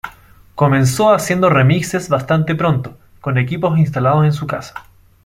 [0.55, 4.73] Comenzó haciendo remixes bastante pronto, con equipos instalados en su casa.